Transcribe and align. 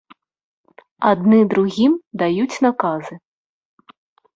Адны 1.11 1.39
другім 1.53 1.93
даюць 2.25 2.51
наказы. 2.69 3.15